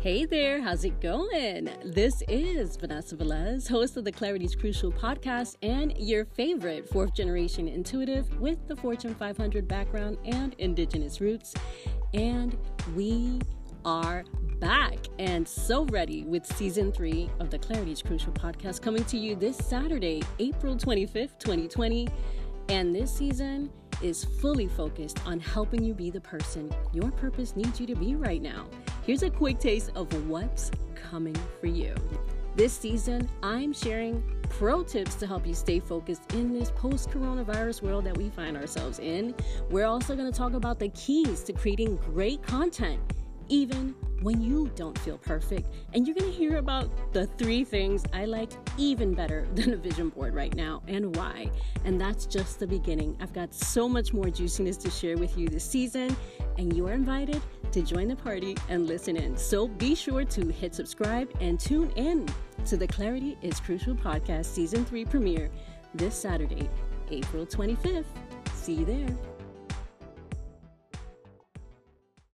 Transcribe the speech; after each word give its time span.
Hey 0.00 0.26
there, 0.26 0.62
how's 0.62 0.84
it 0.84 1.00
going? 1.00 1.68
This 1.84 2.22
is 2.28 2.76
Vanessa 2.76 3.16
Velez, 3.16 3.68
host 3.68 3.96
of 3.96 4.04
the 4.04 4.12
Clarity's 4.12 4.54
Crucial 4.54 4.92
podcast 4.92 5.56
and 5.60 5.92
your 5.98 6.24
favorite 6.24 6.88
fourth 6.88 7.12
generation 7.14 7.66
intuitive 7.66 8.38
with 8.38 8.64
the 8.68 8.76
Fortune 8.76 9.12
500 9.12 9.66
background 9.66 10.18
and 10.24 10.54
indigenous 10.58 11.20
roots. 11.20 11.52
And 12.14 12.56
we 12.94 13.40
are 13.84 14.22
back 14.60 14.98
and 15.18 15.46
so 15.48 15.84
ready 15.86 16.22
with 16.22 16.46
season 16.46 16.92
three 16.92 17.28
of 17.40 17.50
the 17.50 17.58
Clarity's 17.58 18.00
Crucial 18.00 18.32
podcast 18.32 18.80
coming 18.80 19.04
to 19.06 19.18
you 19.18 19.34
this 19.34 19.56
Saturday, 19.56 20.22
April 20.38 20.76
25th, 20.76 21.40
2020. 21.40 22.06
And 22.68 22.94
this 22.94 23.12
season 23.12 23.68
is 24.00 24.24
fully 24.24 24.68
focused 24.68 25.18
on 25.26 25.40
helping 25.40 25.82
you 25.82 25.92
be 25.92 26.08
the 26.08 26.20
person 26.20 26.72
your 26.92 27.10
purpose 27.10 27.56
needs 27.56 27.80
you 27.80 27.86
to 27.88 27.96
be 27.96 28.14
right 28.14 28.40
now. 28.40 28.68
Here's 29.08 29.22
a 29.22 29.30
quick 29.30 29.58
taste 29.58 29.92
of 29.94 30.28
what's 30.28 30.70
coming 30.94 31.34
for 31.62 31.66
you. 31.66 31.94
This 32.56 32.74
season, 32.74 33.26
I'm 33.42 33.72
sharing 33.72 34.22
pro 34.50 34.82
tips 34.82 35.14
to 35.14 35.26
help 35.26 35.46
you 35.46 35.54
stay 35.54 35.80
focused 35.80 36.34
in 36.34 36.52
this 36.52 36.70
post 36.72 37.08
coronavirus 37.08 37.80
world 37.80 38.04
that 38.04 38.18
we 38.18 38.28
find 38.28 38.54
ourselves 38.54 38.98
in. 38.98 39.34
We're 39.70 39.86
also 39.86 40.14
going 40.14 40.30
to 40.30 40.38
talk 40.38 40.52
about 40.52 40.78
the 40.78 40.90
keys 40.90 41.42
to 41.44 41.54
creating 41.54 41.96
great 41.96 42.42
content, 42.42 43.00
even 43.48 43.94
when 44.20 44.42
you 44.42 44.70
don't 44.76 44.98
feel 44.98 45.16
perfect. 45.16 45.68
And 45.94 46.06
you're 46.06 46.14
going 46.14 46.30
to 46.30 46.36
hear 46.36 46.58
about 46.58 47.14
the 47.14 47.26
three 47.26 47.64
things 47.64 48.04
I 48.12 48.26
like 48.26 48.52
even 48.76 49.14
better 49.14 49.48
than 49.54 49.72
a 49.72 49.76
vision 49.78 50.10
board 50.10 50.34
right 50.34 50.54
now 50.54 50.82
and 50.86 51.16
why. 51.16 51.50
And 51.86 51.98
that's 51.98 52.26
just 52.26 52.60
the 52.60 52.66
beginning. 52.66 53.16
I've 53.20 53.32
got 53.32 53.54
so 53.54 53.88
much 53.88 54.12
more 54.12 54.28
juiciness 54.28 54.76
to 54.76 54.90
share 54.90 55.16
with 55.16 55.38
you 55.38 55.48
this 55.48 55.64
season, 55.64 56.14
and 56.58 56.76
you 56.76 56.86
are 56.88 56.92
invited 56.92 57.40
to 57.78 57.84
join 57.84 58.08
the 58.08 58.16
party 58.16 58.56
and 58.68 58.86
listen 58.88 59.16
in. 59.16 59.36
So 59.36 59.68
be 59.68 59.94
sure 59.94 60.24
to 60.24 60.48
hit 60.48 60.74
subscribe 60.74 61.30
and 61.40 61.60
tune 61.60 61.90
in 61.90 62.28
to 62.66 62.76
the 62.76 62.88
Clarity 62.88 63.38
is 63.40 63.60
Crucial 63.60 63.94
podcast 63.94 64.46
season 64.46 64.84
3 64.84 65.04
premiere 65.04 65.48
this 65.94 66.14
Saturday, 66.16 66.68
April 67.10 67.46
25th. 67.46 68.04
See 68.54 68.74
you 68.74 68.84
there. 68.84 69.37